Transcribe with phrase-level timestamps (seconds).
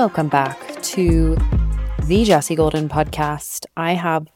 [0.00, 1.36] Welcome back to
[2.04, 3.66] the Jessie Golden podcast.
[3.76, 4.28] I have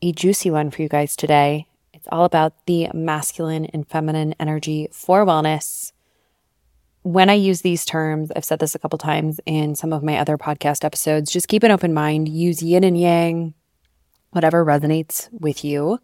[0.00, 1.66] a juicy one for you guys today.
[1.92, 5.92] It's all about the masculine and feminine energy for wellness.
[7.02, 10.16] When I use these terms, I've said this a couple times in some of my
[10.16, 13.52] other podcast episodes, just keep an open mind, use yin and yang,
[14.30, 15.98] whatever resonates with you.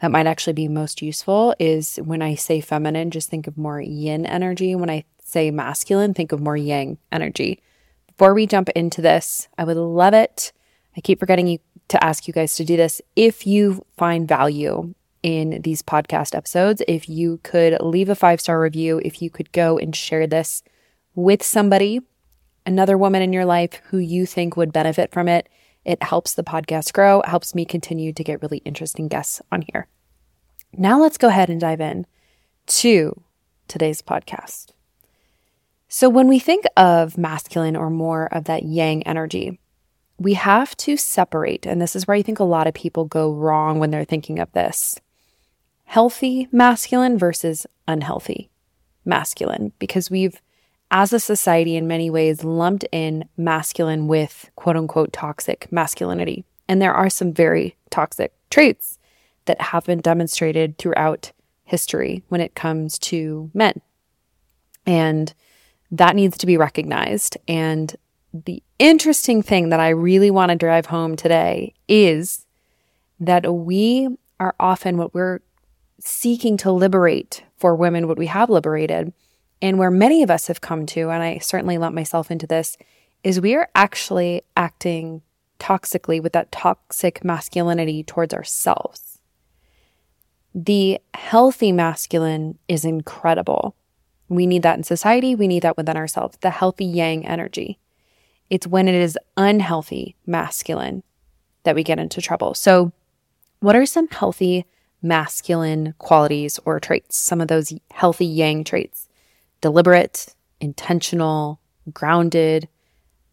[0.00, 3.82] That might actually be most useful is when I say feminine, just think of more
[3.82, 4.74] yin energy.
[4.74, 7.60] When I say masculine, think of more yang energy.
[8.16, 10.52] Before we jump into this, I would love it.
[10.96, 13.02] I keep forgetting you to ask you guys to do this.
[13.14, 18.58] If you find value in these podcast episodes, if you could leave a five star
[18.58, 20.62] review, if you could go and share this
[21.14, 22.00] with somebody,
[22.64, 25.48] another woman in your life who you think would benefit from it,
[25.84, 29.88] it helps the podcast grow, helps me continue to get really interesting guests on here.
[30.72, 32.06] Now let's go ahead and dive in
[32.66, 33.22] to
[33.68, 34.72] today's podcast.
[35.88, 39.60] So, when we think of masculine or more of that yang energy,
[40.18, 43.32] we have to separate, and this is where I think a lot of people go
[43.32, 44.98] wrong when they're thinking of this
[45.84, 48.50] healthy masculine versus unhealthy
[49.04, 50.42] masculine, because we've,
[50.90, 56.44] as a society, in many ways, lumped in masculine with quote unquote toxic masculinity.
[56.68, 58.98] And there are some very toxic traits
[59.44, 61.30] that have been demonstrated throughout
[61.64, 63.80] history when it comes to men.
[64.84, 65.32] And
[65.90, 67.36] that needs to be recognized.
[67.46, 67.94] And
[68.32, 72.46] the interesting thing that I really want to drive home today is
[73.20, 75.40] that we are often what we're
[75.98, 79.12] seeking to liberate for women, what we have liberated,
[79.62, 82.76] and where many of us have come to, and I certainly lump myself into this,
[83.24, 85.22] is we are actually acting
[85.58, 89.18] toxically with that toxic masculinity towards ourselves.
[90.54, 93.74] The healthy masculine is incredible.
[94.28, 95.34] We need that in society.
[95.34, 97.78] We need that within ourselves, the healthy yang energy.
[98.50, 101.02] It's when it is unhealthy masculine
[101.64, 102.54] that we get into trouble.
[102.54, 102.92] So,
[103.60, 104.66] what are some healthy
[105.02, 107.16] masculine qualities or traits?
[107.16, 109.08] Some of those healthy yang traits
[109.60, 111.60] deliberate, intentional,
[111.92, 112.68] grounded,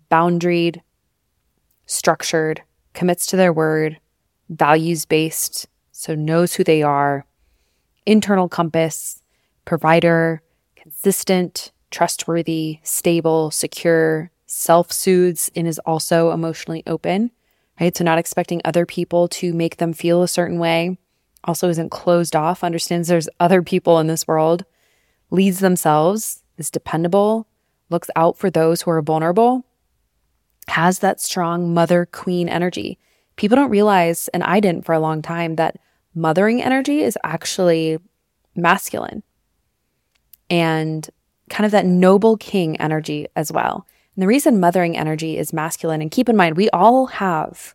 [0.09, 0.81] boundaried,
[1.85, 2.61] structured,
[2.93, 3.99] commits to their word,
[4.49, 7.25] values based, so knows who they are,
[8.05, 9.21] internal compass,
[9.65, 10.41] provider,
[10.83, 17.31] consistent, trustworthy, stable, secure, self soothes, and is also emotionally open,
[17.79, 17.95] right?
[17.95, 20.97] So, not expecting other people to make them feel a certain way.
[21.45, 24.65] Also, isn't closed off, understands there's other people in this world,
[25.31, 27.47] leads themselves, is dependable,
[27.89, 29.65] looks out for those who are vulnerable,
[30.67, 32.99] has that strong mother queen energy.
[33.37, 35.77] People don't realize, and I didn't for a long time, that
[36.13, 37.99] mothering energy is actually
[38.53, 39.23] masculine
[40.53, 41.09] and
[41.49, 43.87] kind of that noble king energy as well.
[44.15, 47.73] And the reason mothering energy is masculine, and keep in mind, we all have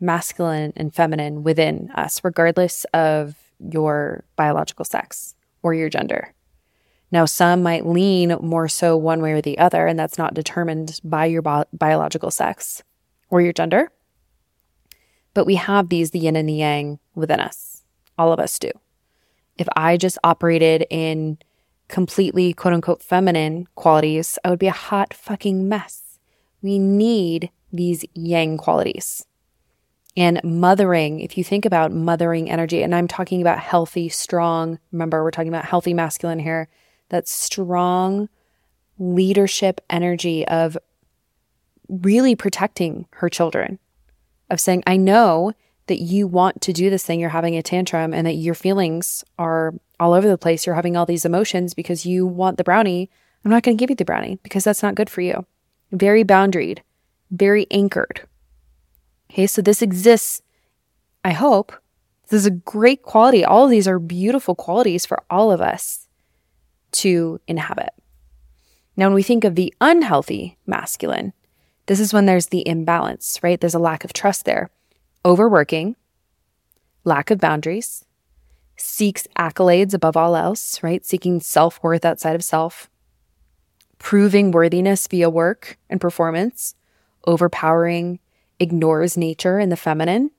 [0.00, 6.34] masculine and feminine within us, regardless of your biological sex or your gender.
[7.12, 11.00] Now, some might lean more so one way or the other, and that's not determined
[11.04, 12.82] by your bi- biological sex
[13.30, 13.92] or your gender.
[15.32, 17.84] But we have these, the yin and the yang, within us.
[18.18, 18.72] All of us do.
[19.56, 21.38] If I just operated in
[21.88, 26.18] completely quote unquote feminine qualities, I would be a hot fucking mess.
[26.62, 29.24] We need these yang qualities.
[30.16, 35.22] And mothering, if you think about mothering energy, and I'm talking about healthy, strong, remember,
[35.22, 36.68] we're talking about healthy masculine here,
[37.10, 38.30] that strong
[38.98, 40.78] leadership energy of
[41.88, 43.78] really protecting her children,
[44.48, 45.52] of saying, I know
[45.86, 49.24] that you want to do this thing, you're having a tantrum, and that your feelings
[49.38, 50.66] are all over the place.
[50.66, 53.10] You're having all these emotions because you want the brownie.
[53.44, 55.46] I'm not going to give you the brownie because that's not good for you.
[55.92, 56.80] Very boundaried,
[57.30, 58.22] very anchored.
[59.30, 60.42] Okay, so this exists.
[61.24, 61.72] I hope
[62.28, 63.44] this is a great quality.
[63.44, 66.08] All of these are beautiful qualities for all of us
[66.92, 67.90] to inhabit.
[68.96, 71.32] Now, when we think of the unhealthy masculine,
[71.86, 73.60] this is when there's the imbalance, right?
[73.60, 74.70] There's a lack of trust there
[75.26, 75.96] overworking,
[77.02, 78.04] lack of boundaries,
[78.76, 81.04] seeks accolades above all else, right?
[81.04, 82.88] Seeking self worth outside of self,
[83.98, 86.76] proving worthiness via work and performance,
[87.26, 88.20] overpowering,
[88.60, 90.30] ignores nature and the feminine,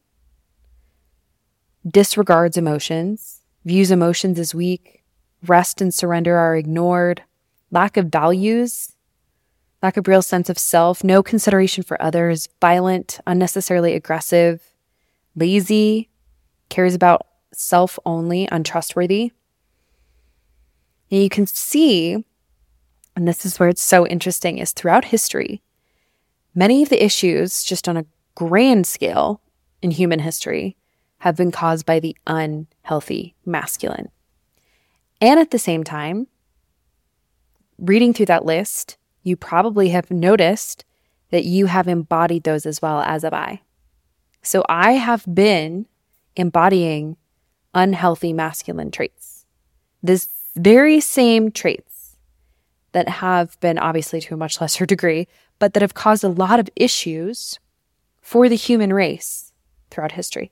[1.86, 5.04] disregards emotions, views emotions as weak,
[5.45, 7.24] rest and surrender are ignored,
[7.72, 8.95] lack of values,
[9.83, 14.63] lack of real sense of self, no consideration for others, violent, unnecessarily aggressive,
[15.38, 16.10] lazy,
[16.68, 19.31] cares about self only, untrustworthy.
[21.10, 22.25] And you can see,
[23.16, 25.62] and this is where it's so interesting, is throughout history,
[26.57, 29.42] Many of the issues, just on a grand scale
[29.84, 30.75] in human history,
[31.19, 34.10] have been caused by the unhealthy masculine.
[35.22, 36.25] And at the same time,
[37.78, 40.83] reading through that list, you probably have noticed
[41.30, 43.62] that you have embodied those as well, as have I.
[44.42, 45.88] So I have been
[46.36, 47.18] embodying
[47.74, 49.45] unhealthy masculine traits.
[50.01, 52.18] This very same traits
[52.92, 55.28] that have been obviously to a much lesser degree,
[55.60, 57.60] but that have caused a lot of issues
[58.22, 59.51] for the human race
[59.89, 60.51] throughout history.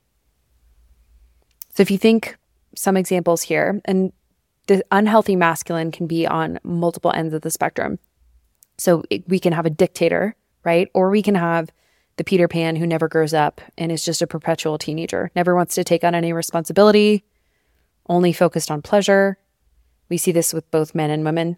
[1.74, 2.38] So if you think
[2.76, 4.12] some examples here, and
[4.68, 8.00] the unhealthy masculine can be on multiple ends of the spectrum.
[8.78, 10.90] So it, we can have a dictator, right?
[10.94, 11.70] Or we can have
[12.18, 15.76] the Peter Pan who never grows up and is just a perpetual teenager, never wants
[15.76, 17.24] to take on any responsibility,
[18.08, 19.38] only focused on pleasure.
[20.10, 21.58] We see this with both men and women.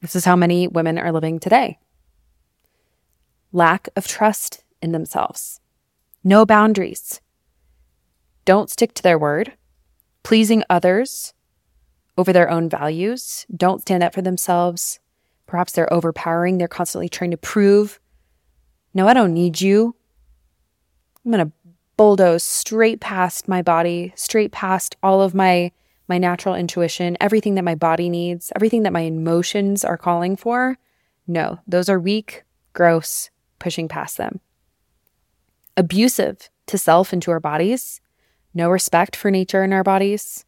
[0.00, 1.78] This is how many women are living today.
[3.52, 5.60] Lack of trust in themselves,
[6.22, 7.20] no boundaries,
[8.44, 9.52] don't stick to their word,
[10.22, 11.34] pleasing others
[12.16, 15.00] over their own values, don't stand up for themselves.
[15.46, 18.00] Perhaps they're overpowering, they're constantly trying to prove,
[18.94, 19.94] no, I don't need you.
[21.24, 21.52] I'm going to
[21.96, 25.72] bulldoze straight past my body, straight past all of my
[26.10, 30.78] my natural intuition, everything that my body needs, everything that my emotions are calling for.
[31.26, 34.40] No, those are weak, gross, pushing past them.
[35.76, 38.00] Abusive to self and to our bodies
[38.54, 40.44] no respect for nature in our bodies,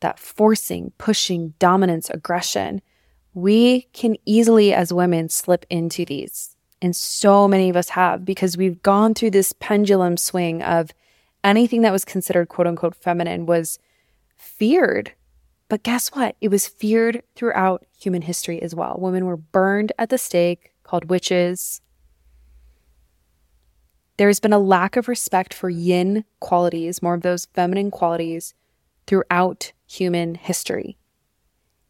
[0.00, 2.80] that forcing, pushing, dominance, aggression,
[3.34, 6.56] we can easily, as women, slip into these.
[6.82, 10.90] And so many of us have because we've gone through this pendulum swing of
[11.44, 13.78] anything that was considered quote unquote feminine was
[14.36, 15.12] feared.
[15.68, 16.36] But guess what?
[16.40, 18.96] It was feared throughout human history as well.
[18.98, 21.80] Women were burned at the stake, called witches,
[24.20, 28.52] there has been a lack of respect for yin qualities, more of those feminine qualities
[29.06, 30.98] throughout human history.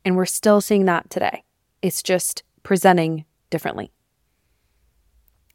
[0.05, 1.43] And we're still seeing that today.
[1.83, 3.91] It's just presenting differently.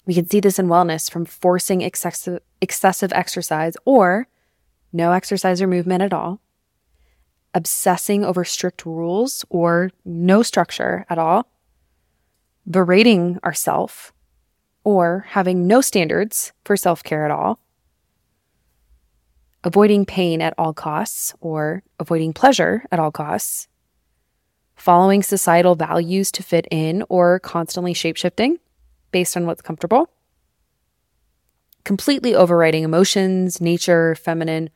[0.05, 4.27] We can see this in wellness from forcing excessive, excessive exercise or
[4.93, 6.39] no exercise or movement at all,
[7.53, 11.47] obsessing over strict rules or no structure at all,
[12.69, 14.11] berating ourselves
[14.83, 17.59] or having no standards for self care at all,
[19.63, 23.67] avoiding pain at all costs or avoiding pleasure at all costs,
[24.75, 28.59] following societal values to fit in or constantly shapeshifting
[29.15, 30.09] based on what's comfortable,
[31.85, 34.69] completely overriding emotions, nature, feminine,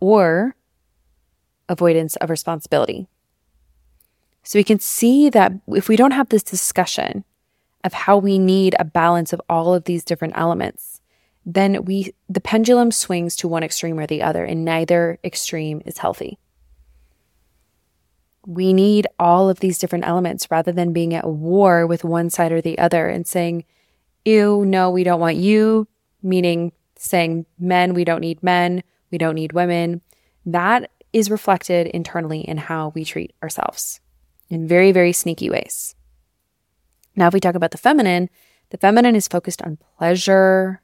[0.00, 0.56] or
[1.68, 3.06] avoidance of responsibility.
[4.42, 7.22] So we can see that if we don't have this discussion
[7.84, 11.00] of how we need a balance of all of these different elements,
[11.46, 15.98] then we the pendulum swings to one extreme or the other, and neither extreme is
[15.98, 16.40] healthy.
[18.44, 22.50] We need all of these different elements rather than being at war with one side
[22.50, 23.64] or the other and saying,
[24.24, 25.86] Ew, no, we don't want you,
[26.22, 30.00] meaning saying men, we don't need men, we don't need women.
[30.46, 34.00] That is reflected internally in how we treat ourselves
[34.50, 35.94] in very, very sneaky ways.
[37.16, 38.28] Now, if we talk about the feminine,
[38.70, 40.80] the feminine is focused on pleasure,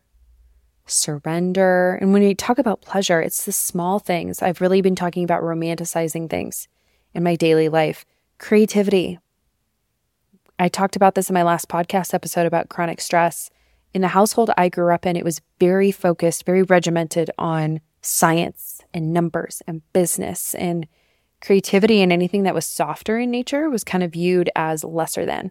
[0.87, 1.99] surrender.
[2.01, 4.43] And when we talk about pleasure, it's the small things.
[4.43, 6.69] I've really been talking about romanticizing things
[7.15, 8.05] in my daily life,
[8.39, 9.19] creativity.
[10.61, 13.49] I talked about this in my last podcast episode about chronic stress.
[13.95, 18.83] In the household I grew up in, it was very focused, very regimented on science
[18.93, 20.87] and numbers and business and
[21.41, 25.51] creativity and anything that was softer in nature was kind of viewed as lesser than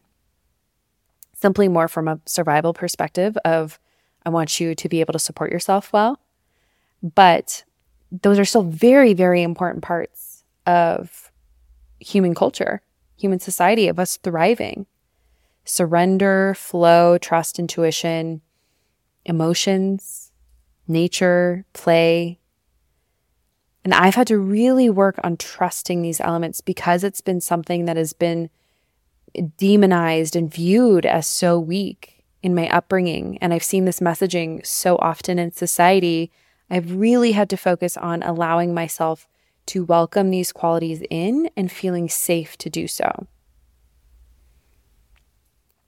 [1.34, 3.80] simply more from a survival perspective of
[4.28, 6.20] I want you to be able to support yourself well.
[7.02, 7.64] But
[8.12, 11.32] those are still very, very important parts of
[12.00, 12.84] human culture,
[13.18, 14.86] human society, of us thriving.
[15.70, 18.42] Surrender, flow, trust, intuition,
[19.24, 20.32] emotions,
[20.88, 22.40] nature, play.
[23.84, 27.98] And I've had to really work on trusting these elements because it's been something that
[27.98, 28.50] has been
[29.58, 33.38] demonized and viewed as so weak in my upbringing.
[33.38, 36.32] And I've seen this messaging so often in society.
[36.72, 39.28] I've really had to focus on allowing myself
[39.68, 43.28] to welcome these qualities in and feeling safe to do so.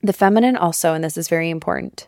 [0.04, 2.08] The feminine, also, and this is very important,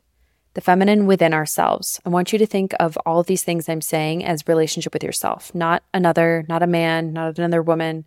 [0.56, 2.02] the feminine within ourselves.
[2.06, 5.04] I want you to think of all of these things I'm saying as relationship with
[5.04, 8.06] yourself, not another, not a man, not another woman,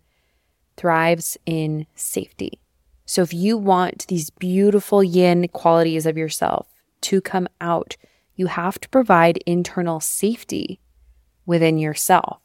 [0.75, 2.59] thrives in safety.
[3.05, 6.67] So if you want these beautiful yin qualities of yourself,
[7.01, 7.95] to come out,
[8.35, 10.79] you have to provide internal safety
[11.45, 12.41] within yourself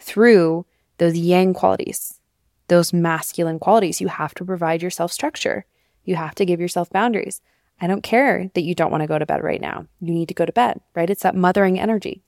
[0.00, 0.66] through
[0.98, 2.20] those yang qualities,
[2.68, 4.00] those masculine qualities.
[4.00, 5.64] You have to provide yourself structure.
[6.04, 7.40] You have to give yourself boundaries.
[7.80, 9.86] I don't care that you don't want to go to bed right now.
[10.00, 11.10] You need to go to bed, right?
[11.10, 12.22] It's that mothering energy.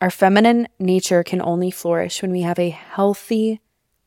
[0.00, 3.60] Our feminine nature can only flourish when we have a healthy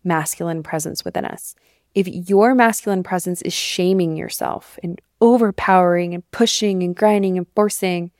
[0.04, 1.56] masculine presence within us.
[1.96, 8.12] If your masculine presence is shaming yourself and overpowering and pushing and grinding and forcing,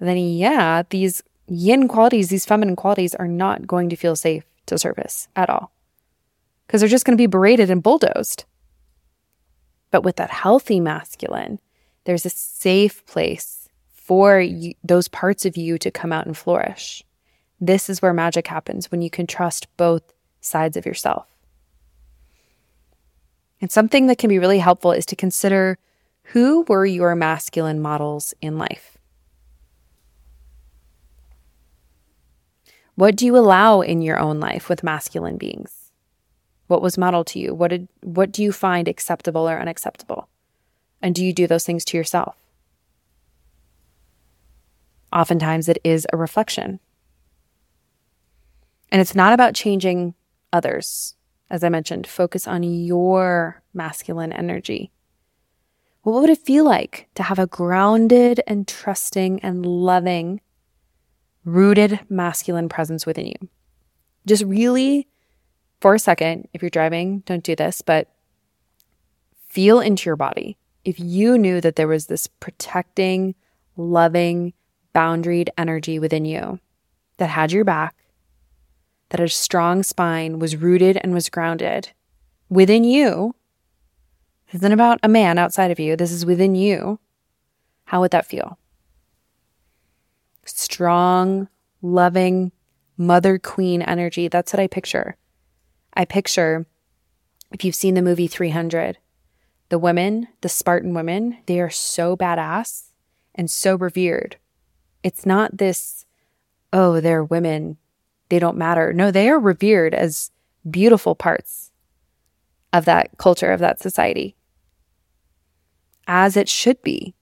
[0.00, 4.78] then yeah, these yin qualities, these feminine qualities are not going to feel safe to
[4.78, 5.72] surface at all
[6.66, 8.44] because they're just going to be berated and bulldozed.
[9.92, 11.60] But with that healthy masculine,
[12.04, 17.04] there's a safe place for you, those parts of you to come out and flourish.
[17.60, 20.02] This is where magic happens when you can trust both
[20.40, 21.28] sides of yourself.
[23.60, 25.78] And something that can be really helpful is to consider
[26.24, 28.98] who were your masculine models in life?
[32.94, 35.81] What do you allow in your own life with masculine beings?
[36.72, 37.52] What was modeled to you?
[37.52, 40.26] What did what do you find acceptable or unacceptable?
[41.02, 42.34] And do you do those things to yourself?
[45.12, 46.80] Oftentimes it is a reflection.
[48.90, 50.14] And it's not about changing
[50.50, 51.14] others.
[51.50, 54.92] As I mentioned, focus on your masculine energy.
[56.00, 60.40] What would it feel like to have a grounded and trusting and loving
[61.44, 63.48] rooted masculine presence within you.
[64.26, 65.08] Just really,
[65.82, 68.08] for a second, if you're driving, don't do this, but
[69.48, 70.56] feel into your body.
[70.84, 73.34] If you knew that there was this protecting,
[73.76, 74.52] loving,
[74.94, 76.60] boundaried energy within you
[77.16, 77.96] that had your back,
[79.08, 81.90] that a strong spine, was rooted and was grounded
[82.48, 83.34] within you,
[84.46, 87.00] this isn't about a man outside of you, this is within you.
[87.86, 88.56] How would that feel?
[90.44, 91.48] strong,
[91.82, 92.52] loving,
[92.96, 94.28] mother queen energy.
[94.28, 95.16] That's what I picture.
[95.94, 96.66] I picture,
[97.52, 98.98] if you've seen the movie 300,
[99.68, 102.90] the women, the Spartan women, they are so badass
[103.34, 104.36] and so revered.
[105.02, 106.04] It's not this,
[106.72, 107.78] oh, they're women,
[108.28, 108.92] they don't matter.
[108.92, 110.30] No, they are revered as
[110.70, 111.70] beautiful parts
[112.72, 114.36] of that culture, of that society,
[116.06, 117.14] as it should be.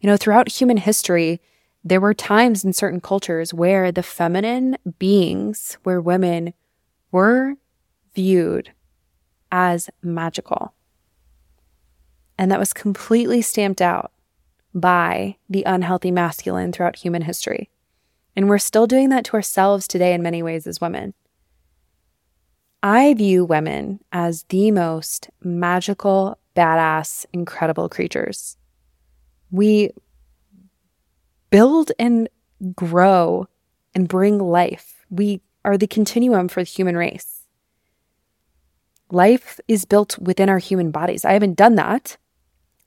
[0.00, 1.40] You know, throughout human history,
[1.84, 6.52] there were times in certain cultures where the feminine beings, where women
[7.12, 7.54] were
[8.14, 8.72] viewed
[9.52, 10.74] as magical.
[12.38, 14.10] And that was completely stamped out
[14.74, 17.70] by the unhealthy masculine throughout human history.
[18.34, 21.14] And we're still doing that to ourselves today in many ways as women.
[22.82, 28.56] I view women as the most magical, badass, incredible creatures.
[29.50, 29.90] We
[31.50, 32.28] build and
[32.74, 33.46] grow
[33.94, 35.04] and bring life.
[35.10, 37.46] We are the continuum for the human race.
[39.10, 41.24] Life is built within our human bodies.
[41.24, 42.16] I haven't done that.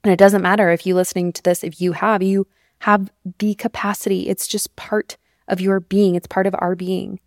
[0.03, 2.47] And it doesn't matter if you listening to this, if you have, you
[2.79, 4.27] have the capacity.
[4.27, 5.17] It's just part
[5.47, 7.19] of your being, it's part of our being.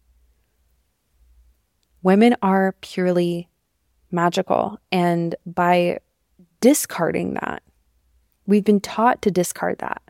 [2.02, 3.48] Women are purely
[4.10, 4.78] magical.
[4.92, 5.98] And by
[6.60, 7.62] discarding that,
[8.46, 10.02] we've been taught to discard that.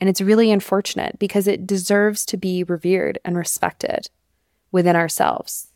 [0.00, 4.08] And it's really unfortunate because it deserves to be revered and respected
[4.70, 5.72] within ourselves.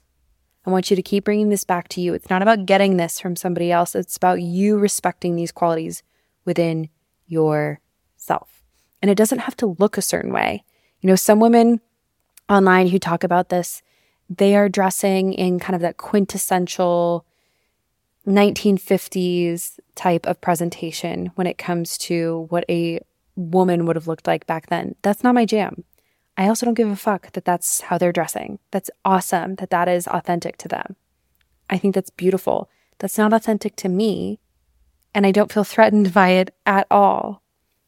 [0.65, 2.15] I want you to keep bringing this back to you.
[2.15, 6.03] It's not about getting this from somebody else, it's about you respecting these qualities
[6.45, 6.89] within
[7.27, 8.63] yourself.
[9.01, 10.65] And it doesn't have to look a certain way.
[11.01, 11.81] You know, some women
[12.49, 13.83] online who talk about this,
[14.31, 17.27] they are dressing in kind of that quintessential
[18.27, 23.01] 1950s type of presentation when it comes to what a
[23.35, 24.95] woman would have looked like back then.
[25.03, 25.85] That's not my jam.
[26.37, 28.59] I also don't give a fuck that that's how they're dressing.
[28.71, 30.97] That's awesome that that is authentic to them.
[31.69, 32.71] I think that's beautiful.
[32.99, 34.41] That's not authentic to me.
[35.15, 37.43] And I don't feel threatened by it at all.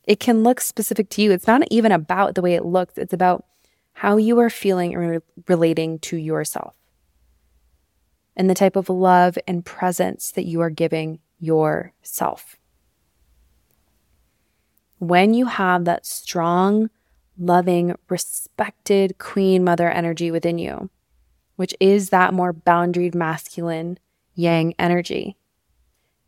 [0.04, 1.30] It can look specific to you.
[1.32, 3.44] It's not even about the way it looks, it's about
[3.94, 6.74] how you are feeling and re- relating to yourself
[8.36, 12.56] and the type of love and presence that you are giving yourself
[15.06, 16.90] when you have that strong,
[17.38, 20.90] loving, respected queen mother energy within you,
[21.56, 23.98] which is that more boundaried masculine
[24.34, 25.36] yang energy,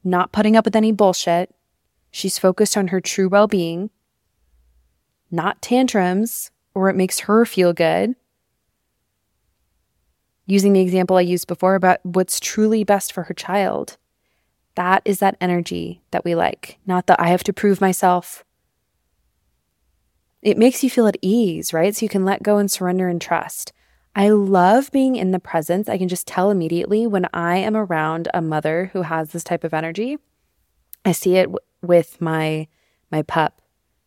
[0.04, 1.54] not putting up with any bullshit.
[2.10, 3.90] She's focused on her true well being,
[5.30, 8.14] not tantrums or it makes her feel good.
[10.46, 13.96] Using the example I used before about what's truly best for her child.
[14.76, 18.44] That is that energy that we like, not that I have to prove myself.
[20.46, 21.92] It makes you feel at ease, right?
[21.92, 23.72] So you can let go and surrender and trust.
[24.14, 25.88] I love being in the presence.
[25.88, 29.64] I can just tell immediately when I am around a mother who has this type
[29.64, 30.18] of energy.
[31.04, 32.68] I see it w- with my
[33.10, 33.60] my pup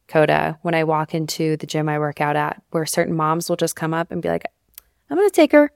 [0.08, 3.58] Coda when I walk into the gym I work out at, where certain moms will
[3.58, 4.46] just come up and be like,
[5.10, 5.74] I'm going to take her.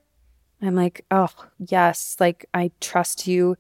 [0.62, 1.28] I'm like, oh,
[1.60, 3.58] yes, like I trust you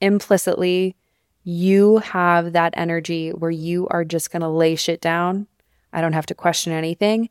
[0.00, 0.96] implicitly.
[1.44, 5.48] You have that energy where you are just going to lay shit down.
[5.92, 7.30] I don't have to question anything.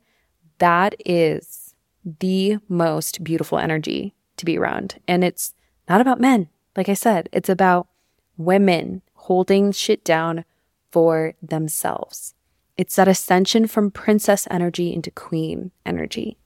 [0.58, 1.74] That is
[2.20, 5.00] the most beautiful energy to be around.
[5.08, 5.54] And it's
[5.88, 6.48] not about men.
[6.76, 7.88] Like I said, it's about
[8.36, 10.44] women holding shit down
[10.90, 12.34] for themselves.
[12.76, 16.38] It's that ascension from princess energy into queen energy.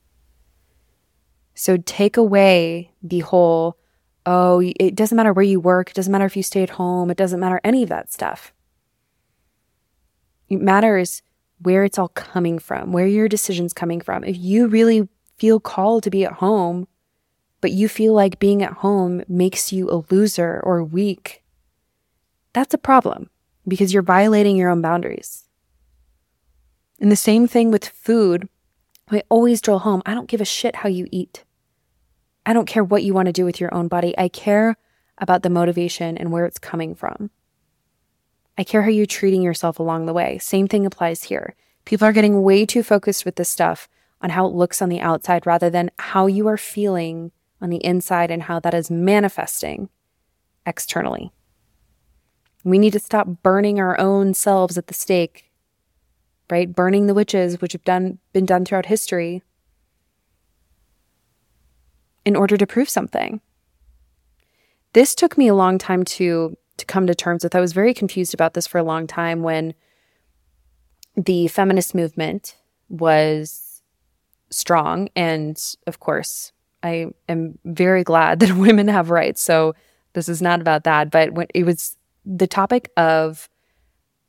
[1.55, 3.77] So take away the whole,
[4.25, 7.11] oh, it doesn't matter where you work, it doesn't matter if you stay at home,
[7.11, 8.53] it doesn't matter any of that stuff.
[10.49, 11.23] It matters
[11.63, 14.25] where it's all coming from, where your decision's coming from.
[14.25, 16.87] If you really feel called to be at home,
[17.61, 21.43] but you feel like being at home makes you a loser or weak,
[22.53, 23.31] that's a problem
[23.69, 25.45] because you're violating your own boundaries.
[27.01, 28.49] And the same thing with food.
[29.11, 31.45] I always drill home I don't give a shit how you eat.
[32.47, 34.15] I don't care what you want to do with your own body.
[34.17, 34.77] I care
[35.19, 37.31] about the motivation and where it's coming from.
[38.61, 40.39] I care how you're treating yourself along the way.
[40.39, 41.57] Same thing applies here.
[41.85, 43.89] People are getting way too focused with this stuff
[44.21, 47.83] on how it looks on the outside rather than how you are feeling on the
[47.85, 49.89] inside and how that is manifesting
[50.65, 51.33] externally.
[52.63, 55.51] We need to stop burning our own selves at the stake
[56.51, 56.75] right?
[56.75, 59.43] Burning the witches, which have done been done throughout history,
[62.25, 63.41] in order to prove something.
[64.93, 67.55] This took me a long time to to come to terms with.
[67.55, 69.75] I was very confused about this for a long time when
[71.17, 72.57] the feminist movement
[72.89, 73.83] was
[74.51, 79.41] strong and of course I am very glad that women have rights.
[79.41, 79.75] So
[80.13, 83.49] this is not about that, but when it was the topic of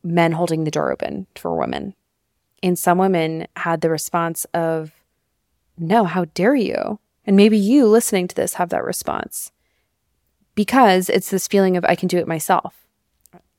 [0.03, 1.95] men holding the door open for women
[2.63, 4.91] and some women had the response of,
[5.77, 6.99] No, how dare you?
[7.25, 9.51] And maybe you listening to this have that response
[10.55, 12.75] because it's this feeling of, I can do it myself.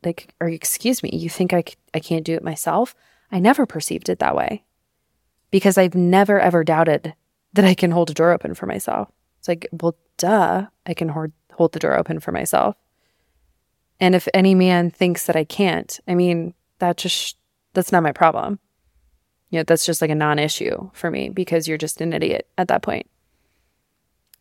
[0.05, 2.94] Like, or excuse me, you think I, I can't do it myself?
[3.31, 4.64] I never perceived it that way
[5.50, 7.14] because I've never ever doubted
[7.52, 9.09] that I can hold a door open for myself.
[9.38, 12.76] It's like, well, duh, I can hold, hold the door open for myself.
[14.00, 17.37] And if any man thinks that I can't, I mean, that just,
[17.72, 18.59] that's not my problem.
[19.50, 22.48] You know, that's just like a non issue for me because you're just an idiot
[22.57, 23.07] at that point.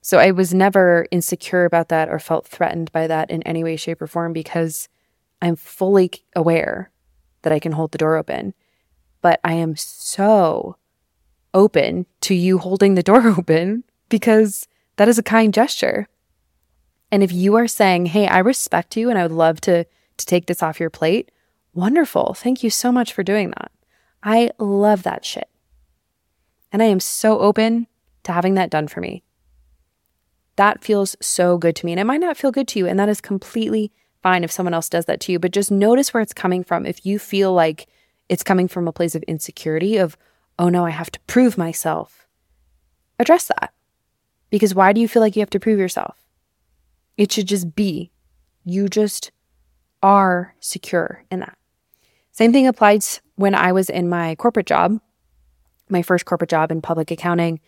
[0.01, 3.75] So I was never insecure about that or felt threatened by that in any way,
[3.75, 4.89] shape, or form because
[5.41, 6.89] I'm fully aware
[7.43, 8.55] that I can hold the door open.
[9.21, 10.77] But I am so
[11.53, 16.07] open to you holding the door open because that is a kind gesture.
[17.11, 19.85] And if you are saying, "Hey, I respect you and I would love to
[20.17, 21.29] to take this off your plate,"
[21.73, 22.33] wonderful.
[22.33, 23.71] Thank you so much for doing that.
[24.23, 25.49] I love that shit.
[26.71, 27.87] And I am so open
[28.23, 29.23] to having that done for me.
[30.55, 31.93] That feels so good to me.
[31.93, 32.87] And it might not feel good to you.
[32.87, 35.39] And that is completely fine if someone else does that to you.
[35.39, 36.85] But just notice where it's coming from.
[36.85, 37.87] If you feel like
[38.29, 40.17] it's coming from a place of insecurity, of,
[40.59, 42.27] oh no, I have to prove myself,
[43.19, 43.73] address that.
[44.49, 46.17] Because why do you feel like you have to prove yourself?
[47.17, 48.11] It should just be.
[48.63, 49.31] You just
[50.03, 51.57] are secure in that.
[52.31, 54.99] Same thing applies when I was in my corporate job,
[55.89, 57.59] my first corporate job in public accounting.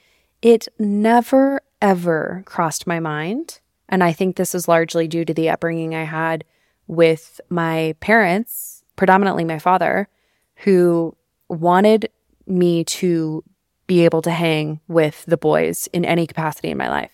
[0.42, 3.60] It never, ever crossed my mind.
[3.90, 6.46] And I think this is largely due to the upbringing I had
[6.88, 10.08] with my parents, predominantly my father,
[10.56, 11.16] who
[11.50, 12.10] wanted
[12.48, 13.44] me to
[13.86, 17.12] be able to hang with the boys in any capacity in my life.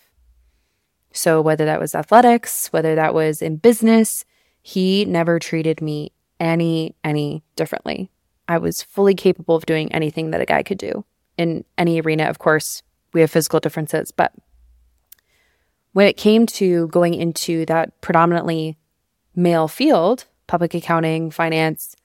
[1.12, 4.24] So, whether that was athletics, whether that was in business,
[4.62, 8.12] he never treated me any any differently.
[8.46, 11.04] I was fully capable of doing anything that a guy could do
[11.36, 12.24] in any arena.
[12.24, 14.32] Of course, we have physical differences, but
[15.92, 18.78] when it came to going into that predominantly
[19.34, 21.96] male field, public accounting, finance,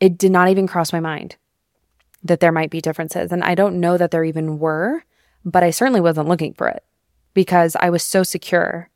[0.00, 1.36] it did not even cross my mind
[2.22, 3.30] that there might be differences.
[3.30, 5.04] And I don't know that there even were,
[5.44, 6.82] but I certainly wasn't looking for it
[7.34, 8.88] because I was so secure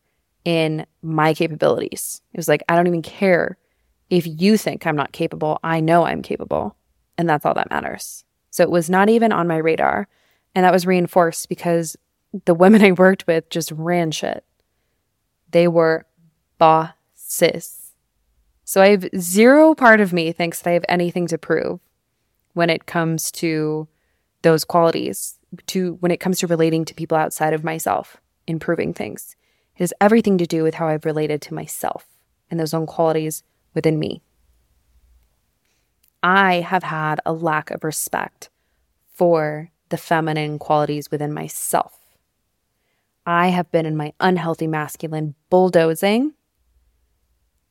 [0.45, 2.23] in my capabilities.
[2.33, 3.59] It was like, I don't even care
[4.09, 6.75] if you think I'm not capable, I know I'm capable.
[7.19, 8.25] And that's all that matters.
[8.51, 10.09] So it was not even on my radar.
[10.55, 11.97] And that was reinforced because
[12.45, 14.45] the women I worked with just ran shit.
[15.51, 16.07] They were
[16.59, 17.93] bosses.
[18.65, 21.81] So I have zero part of me thinks that I have anything to prove
[22.53, 23.89] when it comes to
[24.43, 29.37] those qualities, to when it comes to relating to people outside of myself, improving things.
[29.77, 32.07] It has everything to do with how I've related to myself
[32.51, 33.43] and those own qualities
[33.75, 34.23] within me.
[36.23, 38.51] I have had a lack of respect
[39.15, 41.98] for the feminine qualities within myself.
[43.29, 46.33] I have been in my unhealthy masculine bulldozing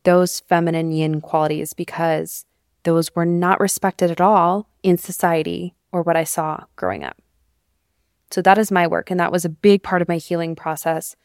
[0.04, 2.46] those feminine yin qualities because
[2.84, 7.20] those were not respected at all in society or what I saw growing up.
[8.30, 9.10] So that is my work.
[9.10, 11.16] And that was a big part of my healing process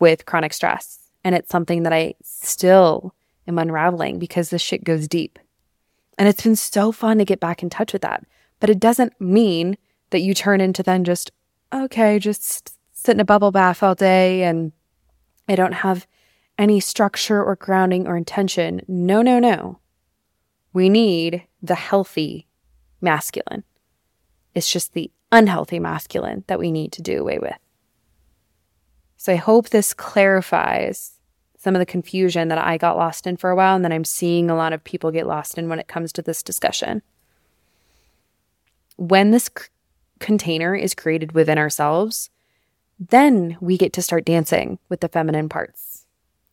[0.00, 1.10] with chronic stress.
[1.22, 3.14] And it's something that I still
[3.46, 5.38] am unraveling because the shit goes deep.
[6.16, 8.24] And it's been so fun to get back in touch with that.
[8.58, 9.76] But it doesn't mean
[10.10, 11.30] that you turn into then just,
[11.74, 12.75] okay, just
[13.06, 14.72] sit in a bubble bath all day and
[15.48, 16.06] I don't have
[16.58, 18.82] any structure or grounding or intention.
[18.88, 19.78] No, no, no.
[20.72, 22.48] We need the healthy
[23.00, 23.62] masculine.
[24.54, 27.56] It's just the unhealthy masculine that we need to do away with.
[29.16, 31.12] So I hope this clarifies
[31.58, 34.04] some of the confusion that I got lost in for a while and that I'm
[34.04, 37.02] seeing a lot of people get lost in when it comes to this discussion.
[38.96, 39.66] When this c-
[40.18, 42.30] container is created within ourselves,
[42.98, 46.06] then we get to start dancing with the feminine parts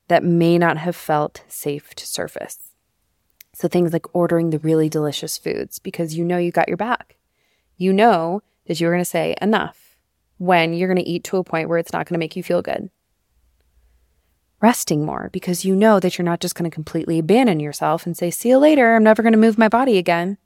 [0.09, 2.59] that may not have felt safe to surface.
[3.53, 7.17] So things like ordering the really delicious foods because you know you got your back.
[7.77, 9.97] You know that you're going to say enough
[10.37, 12.43] when you're going to eat to a point where it's not going to make you
[12.43, 12.89] feel good.
[14.59, 18.17] Resting more because you know that you're not just going to completely abandon yourself and
[18.17, 20.37] say, see you later, I'm never going to move my body again.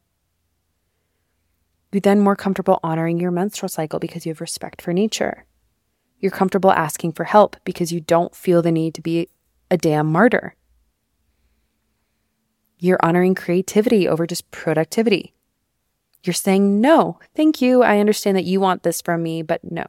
[1.91, 5.46] You're then more comfortable honoring your menstrual cycle because you have respect for nature.
[6.19, 9.29] You're comfortable asking for help because you don't feel the need to be
[9.69, 10.55] a damn martyr.
[12.79, 15.33] You're honoring creativity over just productivity.
[16.23, 17.83] You're saying, no, thank you.
[17.83, 19.85] I understand that you want this from me, but no.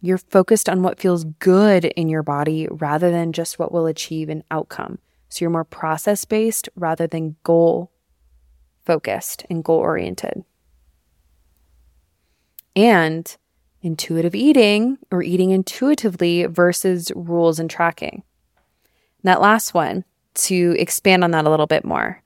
[0.00, 4.28] You're focused on what feels good in your body rather than just what will achieve
[4.28, 4.98] an outcome.
[5.28, 7.92] So you're more process based rather than goal
[8.84, 10.44] focused and goal oriented.
[12.74, 13.36] And
[13.82, 18.22] intuitive eating or eating intuitively versus rules and tracking.
[19.24, 22.22] that last one, to expand on that a little bit more.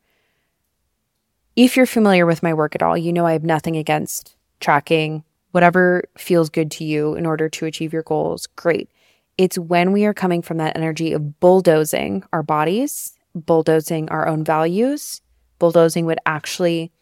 [1.57, 5.25] If you're familiar with my work at all, you know I have nothing against tracking
[5.51, 8.47] whatever feels good to you in order to achieve your goals.
[8.47, 8.91] Great.
[9.39, 14.45] It's when we are coming from that energy of bulldozing our bodies, bulldozing our own
[14.45, 15.23] values,
[15.59, 16.93] bulldozing what actually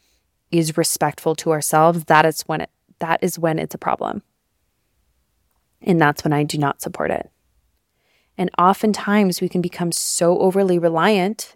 [0.51, 4.23] is respectful to ourselves, that is when it that is when it's a problem.
[5.85, 7.31] And that's when I do not support it.
[8.37, 11.55] And oftentimes we can become so overly reliant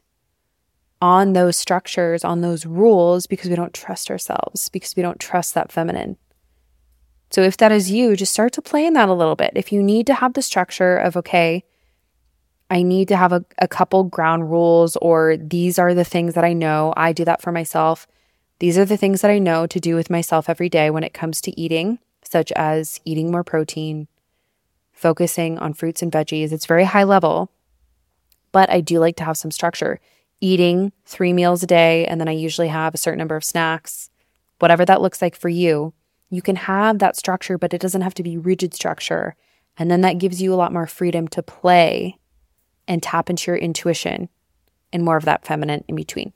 [1.01, 5.55] on those structures, on those rules, because we don't trust ourselves, because we don't trust
[5.55, 6.17] that feminine.
[7.31, 9.53] So if that is you, just start to play in that a little bit.
[9.55, 11.65] If you need to have the structure of, okay,
[12.71, 16.45] I need to have a, a couple ground rules, or these are the things that
[16.45, 18.07] I know, I do that for myself.
[18.61, 21.15] These are the things that I know to do with myself every day when it
[21.15, 24.09] comes to eating, such as eating more protein,
[24.99, 26.51] focusing on fruits and veggies.
[26.51, 27.53] It's very high level,
[28.51, 30.01] but I do like to have some structure.
[30.41, 34.11] Eating three meals a day, and then I usually have a certain number of snacks,
[34.59, 35.95] whatever that looks like for you.
[36.31, 39.37] You can have that structure, but it doesn't have to be rigid structure.
[39.77, 42.19] And then that gives you a lot more freedom to play
[42.89, 44.29] and tap into your intuition
[44.93, 46.33] and more of that feminine in between.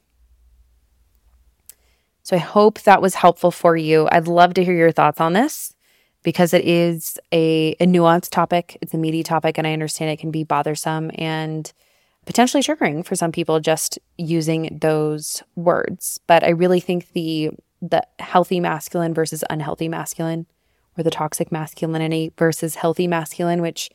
[2.22, 4.08] So I hope that was helpful for you.
[4.12, 5.74] I'd love to hear your thoughts on this
[6.22, 8.78] because it is a, a nuanced topic.
[8.80, 11.72] It's a meaty topic, and I understand it can be bothersome and
[12.26, 16.20] potentially triggering for some people just using those words.
[16.26, 20.46] But I really think the the healthy masculine versus unhealthy masculine,
[20.96, 23.90] or the toxic masculinity versus healthy masculine, which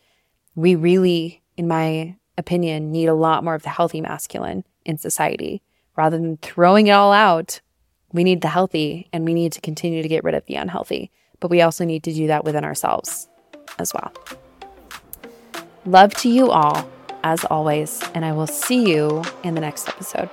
[0.56, 5.62] we really, in my opinion, need a lot more of the healthy masculine in society.
[5.96, 7.62] Rather than throwing it all out,
[8.12, 11.10] we need the healthy and we need to continue to get rid of the unhealthy
[11.40, 13.28] but we also need to do that within ourselves
[13.80, 14.12] as well.
[15.86, 16.88] Love to you all,
[17.24, 20.30] as always, and I will see you in the next episode.